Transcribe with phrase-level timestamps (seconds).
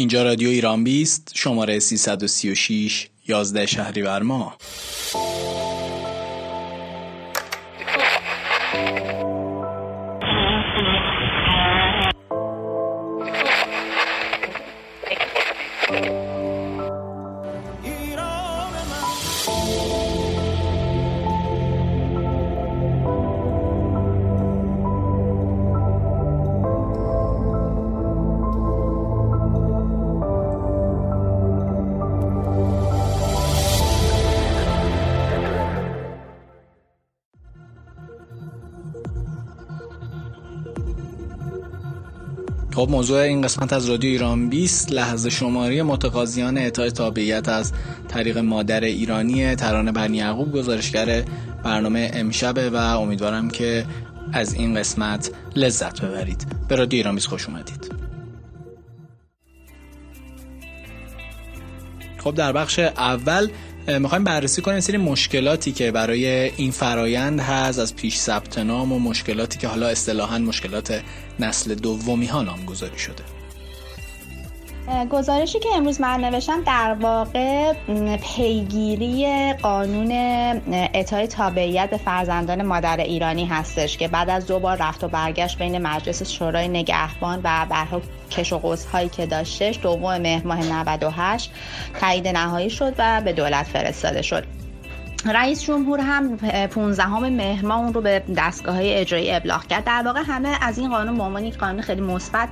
[0.00, 4.56] اینجا رادیو ایران بیست شماره 336 11 شهریور ماه
[42.80, 47.72] خب موضوع این قسمت از رادیو ایران 20 لحظه شماری متقاضیان اعطای تابعیت از
[48.08, 51.22] طریق مادر ایرانی ترانه بنی یعقوب گزارشگر
[51.62, 53.86] برنامه امشبه و امیدوارم که
[54.32, 56.46] از این قسمت لذت ببرید.
[56.68, 57.92] به رادیو ایران 20 خوش اومدید.
[62.18, 63.48] خب در بخش اول
[63.88, 67.78] می‌خوایم بررسی کنیم سری مشکلاتی که برای این فرایند هست.
[67.78, 71.02] از پیش ثبت نام و مشکلاتی که حالا اصطلاحا مشکلات
[71.40, 73.39] نسل دومی ها نامگذاری شده.
[75.10, 77.72] گزارشی که امروز من نوشتم در واقع
[78.16, 80.12] پیگیری قانون
[80.72, 85.58] اعطای تابعیت به فرزندان مادر ایرانی هستش که بعد از دو بار رفت و برگشت
[85.58, 91.50] بین مجلس شورای نگهبان و برها کش و هایی که داشتش دوم مهر ماه 98
[92.00, 94.59] تایید نهایی شد و به دولت فرستاده شد.
[95.24, 99.84] رئیس جمهور هم 15 مهر ماه اون رو به دستگاه های اجرایی ابلاغ کرد.
[99.84, 102.48] در واقع همه از این قانون به عنوان قانون خیلی مثبت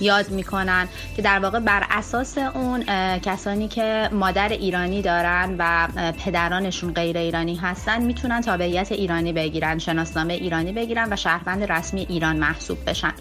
[0.00, 2.84] یاد می‌کنن که در واقع بر اساس اون
[3.18, 5.88] کسانی که مادر ایرانی دارن و
[6.24, 12.36] پدرانشون غیر ایرانی هستن می‌تونن تابعیت ایرانی بگیرن شناسنامه ایرانی بگیرن و شهروند رسمی ایران
[12.36, 13.12] محسوب بشن.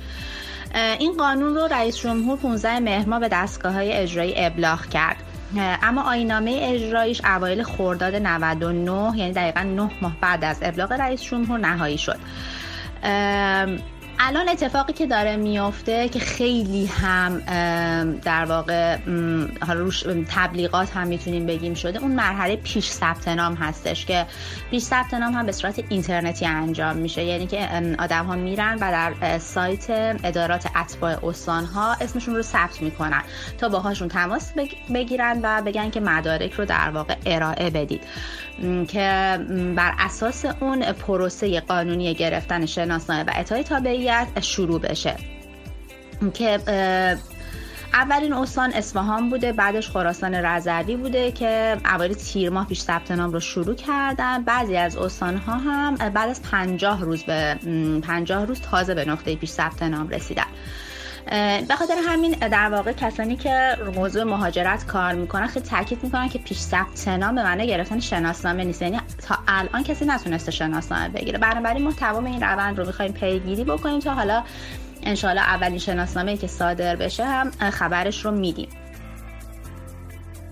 [1.00, 5.18] این قانون رو رئیس جمهور 15 مهر به دستگاه های اجرایی ابلاغ کرد.
[5.58, 11.60] اما آینامه اجرایش اوایل خرداد 99 یعنی دقیقا 9 ماه بعد از ابلاغ رئیس جمهور
[11.60, 12.20] نهایی شد.
[14.22, 17.40] الان اتفاقی که داره میافته که خیلی هم
[18.24, 18.98] در واقع
[19.68, 24.26] حالا روش تبلیغات هم می‌تونیم بگیم شده اون مرحله پیش ثبت نام هستش که
[24.72, 27.24] پیش ثبت نام هم به صورت اینترنتی انجام میشه.
[27.24, 27.70] یعنی که
[28.00, 29.90] آدم ها میرن و در سایت
[30.24, 33.22] ادارات اتباع استان ها اسمشون رو ثبت می‌کنن
[33.58, 34.52] تا باهاشون تماس
[34.94, 38.04] بگیرن و بگن که مدارک رو در واقع ارائه بدید.
[38.88, 39.40] که
[39.76, 44.09] بر اساس اون پروسه قانونی گرفتن شناسنامه و اعطای تابعیت
[44.42, 45.16] شروع بشه.
[46.34, 46.60] که
[47.94, 53.32] اولین استان اصفهان بوده بعدش خراسان رضوی بوده که اوایل تیر ماه پیش ثبت نام
[53.32, 54.44] رو شروع کردن.
[54.44, 57.60] بعضی از استان ها هم بعد از 50 روز به
[58.04, 60.48] 50 روز تازه به نقطه پیش ثبت نام رسیدن.
[61.68, 66.40] به خاطر همین در واقع کسانی که موضوع مهاجرت کار می‌کنن خیلی تاکید می‌کنن که
[66.40, 68.82] پیش ثبت نام به معنی گرفتن شناسنامه نیست.
[68.82, 71.40] یعنی تا الان کسی نتونسته شناسنامه بگیره.
[71.40, 74.44] بنابراین ما تمام این روند رو می‌خوایم پیگیری بکنیم تا حالا
[75.04, 78.70] انشالله اولین شناسنامه که صادر بشه هم خبرش رو میدیم.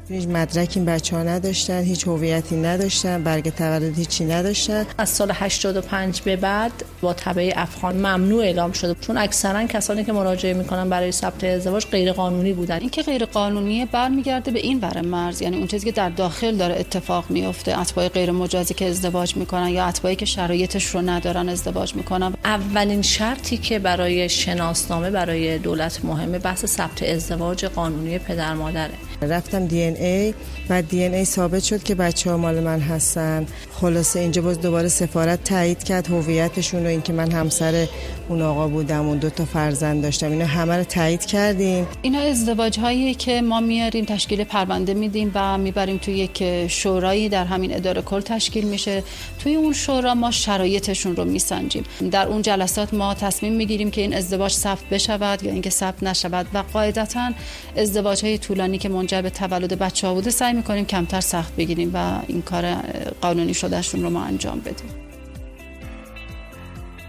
[0.09, 4.85] هیچ مدرک این بچه ها نداشتن هیچ هویتی نداشتن برگ تولد هیچی نداشتن.
[4.97, 8.95] از سال 85 به بعد با تبع افغان ممنوع اعلام شده.
[9.01, 12.79] چون اکثرا کسانی که مراجعه می‌کنن برای ثبت ازدواج غیر قانونی بودن.
[12.79, 15.41] این که غیر قانونیه برمیگرده به این بر مرز.
[15.41, 19.69] یعنی اون چیزی که در داخل داره اتفاق میفته اتباع غیر مجازی که ازدواج می‌کنن
[19.69, 22.33] یا اتباعی که شرایطش رو ندارن ازدواج می‌کنن.
[22.45, 28.93] اولین شرطی که برای شناسنامه برای دولت مهمه بحث ثبت ازدواج قانونی پدر مادره.
[29.21, 30.33] رفتم دی ای
[30.69, 33.45] و دی ای ثابت شد که بچه ها مال من هستن.
[33.71, 37.87] خلاصه اینجا باز دوباره سفارت تایید کرد هویتشون و اینکه من همسر
[38.29, 41.87] اون آقا بودم اون دو تا فرزند داشتم اینا همه رو تایید کردیم.
[42.01, 47.45] اینا ازدواج هایی که ما میاریم تشکیل پرونده میدیم و می‌بریم توی یک شورایی در
[47.45, 49.03] همین اداره کل تشکیل میشه.
[49.39, 51.83] توی اون شورا ما شرایطشون رو میسنجیم.
[52.11, 56.47] در اون جلسات ما تصمیم می‌گیریم که این ازدواج ثبت بشود یا اینکه ثبت نشود
[56.53, 57.31] و قاعدتا
[57.77, 61.91] ازدواج های طولانی که منجر به تولد بچه ها بوده سعی می‌کنیم کمتر سخت بگیریم
[61.93, 62.75] و این کار
[63.21, 65.06] قانونی شدهشون رو ما انجام بدیم.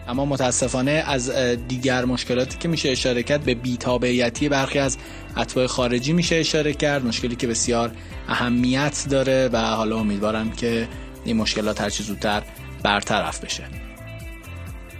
[0.08, 1.30] اما متاسفانه از
[1.68, 4.98] دیگر مشکلاتی که میشه اشاره کرد به بیتابعیتی برخی از
[5.36, 7.90] اتباع خارجی میشه اشاره کرد مشکلی که بسیار
[8.28, 10.88] اهمیت داره و حالا امیدوارم که
[11.24, 12.42] این مشکلات هرچی زودتر
[12.82, 13.64] برطرف بشه.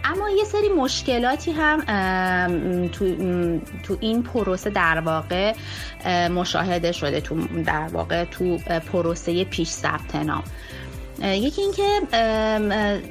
[0.03, 1.79] اما یه سری مشکلاتی هم
[2.87, 3.15] تو,
[3.83, 5.53] تو این پروسه در واقع
[6.29, 8.57] مشاهده شده تو در واقع تو
[8.91, 10.43] پروسه پیش ثبت نام.
[11.23, 13.01] یکی اینکه که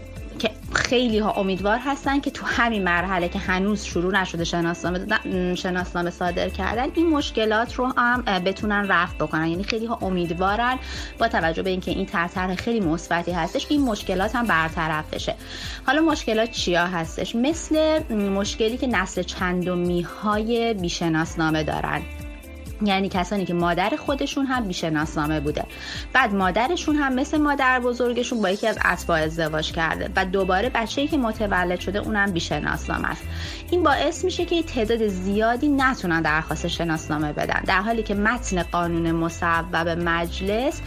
[0.75, 6.49] خیلی ها امیدوار هستن که تو همین مرحله که هنوز شروع نشده شناسنامه شناسنامه صادر
[6.49, 9.47] کردن این مشکلات رو هم بتونن رفع بکنن.
[9.47, 10.79] یعنی خیلی ها امیدوارن
[11.19, 15.35] با توجه به اینکه این طرح خیلی مثبتی هستش این مشکلات هم برطرف بشه.
[15.87, 22.03] حالا مشکلات چیا هستش؟ مثل مشکلی که نسل چندمی های بیشناسنامه دارن.
[22.83, 25.65] یعنی کسانی که مادر خودشون هم بیشناسنامه بوده.
[26.13, 31.09] بعد مادرشون هم مثل مادر بزرگشون با یکی از اتباع ازدواج کرده و دوباره بچه‌ای
[31.09, 33.23] که متولد شده اونم بیشناسنامه است.
[33.71, 37.63] این باعث میشه که تعداد زیادی نتونن درخواست شناسنامه بدن.
[37.67, 40.81] در حالی که متن قانون مصوب مجلس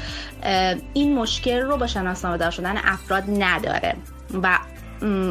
[0.93, 3.95] این مشکل رو با شناسنامه دار شدن افراد نداره
[4.43, 4.59] و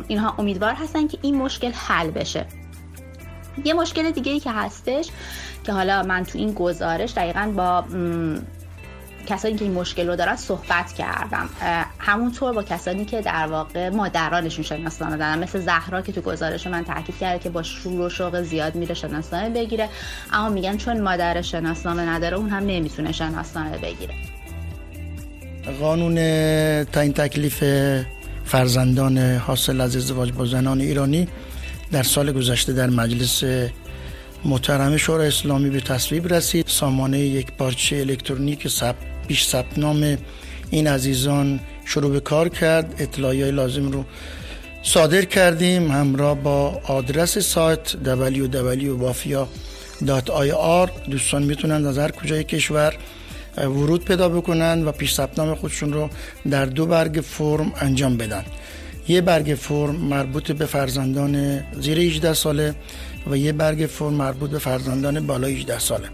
[0.08, 2.46] اینها امیدوار هستن که این مشکل حل بشه.
[3.64, 5.08] یه مشکل دیگه ای که هستش
[5.64, 7.84] که حالا من تو این گزارش دقیقا با
[9.26, 11.48] کسانی که این مشکل رو دارن صحبت کردم.
[11.98, 15.38] همونطور با کسانی که در واقع مادرانشون شناسنامه دارن.
[15.38, 18.94] مثل زهرا که تو گزارش من تاکید کرده که با شور و شوق زیاد میره
[18.94, 19.88] شناسنامه بگیره.
[20.32, 24.14] اما میگن چون مادر شناسنامه نداره اون هم نمی‌تونه شناسنامه بگیره.
[25.80, 26.14] قانون
[26.84, 27.64] تعیین تکلیف
[28.44, 31.28] فرزندان حاصل از ازدواج با زنان ایرانی
[31.92, 33.44] در سال گذشته در مجلس
[34.44, 36.66] محترم شورای اسلامی به تصویب رسید.
[36.66, 38.94] سامانه یک پارچه الکترونیک سب
[39.28, 40.18] پیش ثبت نام
[40.70, 42.94] این عزیزان شروع به کار کرد.
[42.98, 44.04] اطلاعی لازم رو
[44.82, 45.90] صادر کردیم.
[45.90, 52.94] همراه با آدرس سایت www.bafia.ir دوستان می‌تونن از هر کجای کشور
[53.56, 56.10] ورود پیدا بکنن و پیش ثبت نام خودشون رو
[56.50, 58.44] در دو برگ فرم انجام بدن.
[59.10, 62.74] یه برگ فرم مربوط به فرزندان زیر 18 ساله
[63.30, 66.08] و یه برگ فرم مربوط به فرزندان بالای 18 ساله.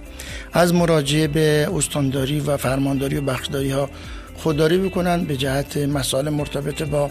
[0.52, 3.90] از مراجعه به استانداری و فرمانداری و بخشداری ها
[4.37, 7.10] خودداری بکنن به جهت مسائل مرتبط با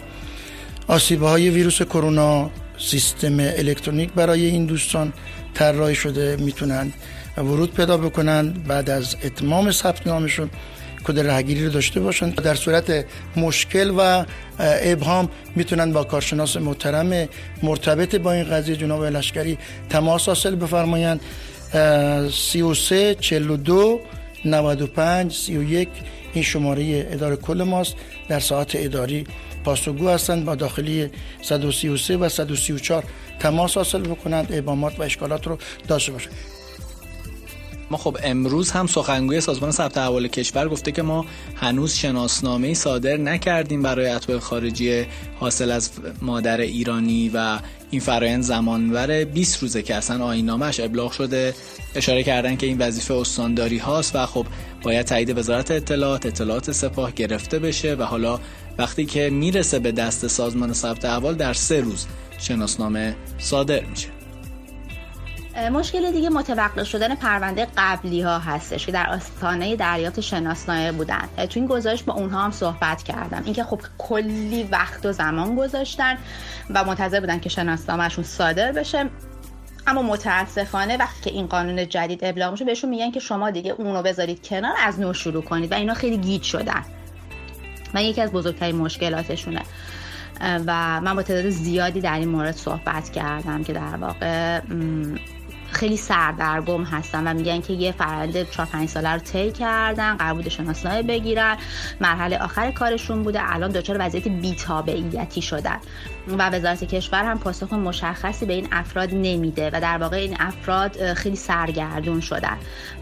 [0.88, 5.12] آسیبه های ویروس کرونا سیستم الکترونیک برای این دوستان
[5.54, 6.92] طراحی شده می‌تونن
[7.36, 10.50] ورود پیدا بکنن بعد از اتمام ثبت نامشون
[11.06, 12.30] کد رهگیری رو داشته باشن.
[12.30, 13.04] در صورت
[13.36, 14.24] مشکل و
[14.58, 17.28] ابهام می‌تونن با کارشناس محترم
[17.62, 19.58] مرتبط با این قضیه جناب لشکری
[19.90, 21.20] تماس حاصل بفرمایند.
[22.32, 24.00] 33 42
[24.44, 25.88] 95 31
[26.34, 27.94] این شماره اداره کل ماست.
[28.28, 29.26] در ساعت اداری
[29.64, 30.44] پاسخگو هستند.
[30.44, 31.10] با داخلی
[31.42, 33.04] 133 و 134
[33.40, 34.52] تماس حاصل بکنند.
[34.52, 36.32] ابهامات و اشکالات رو داشته باشند.
[37.90, 43.16] ما خب امروز هم سخنگوی سازمان ثبت احوال کشور گفته که ما هنوز شناسنامه صادر
[43.16, 45.04] نکردیم برای اتباع خارجی
[45.40, 45.90] حاصل از
[46.22, 47.58] مادر ایرانی و
[47.90, 51.54] این فرایند زمانور 20 روزه که اصلا آینامش ابلاغ شده.
[51.94, 54.46] اشاره کردن که این وظیفه استانداری هاست و خب
[54.82, 58.40] باید تایید وزارت اطلاعات اطلاعات سپاه گرفته بشه و حالا
[58.78, 62.06] وقتی که می‌رسه به دست سازمان ثبت احوال در سه روز
[62.38, 64.15] شناسنامه صادر میشه.
[65.56, 71.28] مشکل دیگه متوقف شدن پرونده قبلی ها هستش که در آستانه دریافت شناسنامه بودن.
[71.36, 73.42] تو این گزارش با اونها هم صحبت کردم.
[73.44, 76.18] اینکه خب کلی وقت و زمان گذاشتن
[76.70, 79.10] و منتظر بودن که شناسنامهشون صادر بشه.
[79.86, 84.02] اما متاسفانه وقتی که این قانون جدید ابلاغ میشه بهشون میگن که شما دیگه اونو
[84.02, 86.82] بذارید کنار از نو شروع کنید و اینا خیلی گیج شدن.
[87.94, 89.62] و یکی از بزرگترین مشکلاتشونه.
[90.40, 94.60] و من با تعداد زیادی در این مورد صحبت کردم که در واقع
[95.70, 100.34] خیلی سردرگم هستن و میگن که یه فرآیند 4 5 ساله رو طی کردن قرار
[100.34, 101.56] بوده شناسنامه بگیرن.
[102.00, 105.76] مرحله آخر کارشون بوده الان دچار وضعیت بی‌تابعیتی شدن.
[106.28, 111.14] و وزارت کشور هم پاسخ مشخصی به این افراد نمیده و در واقع این افراد
[111.14, 112.56] خیلی سرگردون شدن.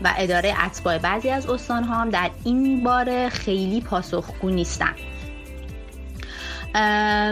[0.05, 4.95] و اداره اتباع بعضی از استانها هم در این باره خیلی پاسخگو نیستن.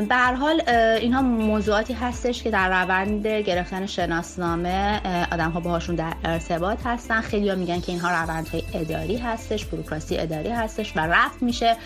[0.08, 0.62] به هر حال
[1.00, 5.00] اینها موضوعاتی هستش که در روند گرفتن شناسنامه
[5.32, 7.20] آدم ها باهاشون در ارتباط هستن.
[7.20, 11.76] خیلی ها میگن که اینها روندهای اداری هستش بروکراسی اداری هستش و رفت میشه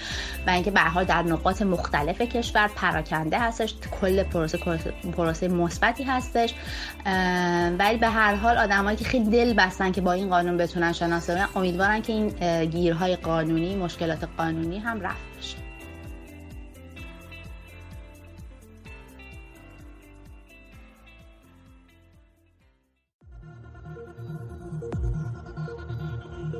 [0.46, 3.74] و اینکه به حال در نقاط مختلف کشور پراکنده هستش.
[4.00, 4.58] کل پروسه
[5.16, 6.54] پروسه مثبتی هستش.
[7.78, 11.56] ولی به هر حال آدمایی که خیلی دل بستن که با این قانون بتونن شناسنامه
[11.56, 12.28] امیدوارن که این
[12.64, 15.65] گیرهای قانونی مشکلات قانونی هم رفت بشه.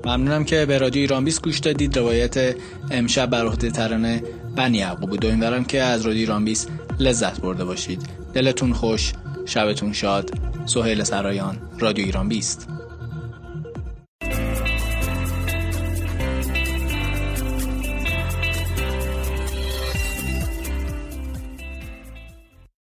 [0.06, 1.98] ممنونم که به رادیو ایران 20 گوش دادید.
[1.98, 2.56] روایت
[2.90, 4.22] امشب بر عهده ترانه
[4.56, 5.26] بنی یعقوب بود.
[5.26, 8.02] امیدوارم که از رادیو ایران 20 لذت برده باشید.
[8.34, 9.12] دلتون خوش
[9.46, 10.30] شبتون شاد.
[10.66, 12.68] سهیل سرایان رادیو ایران 20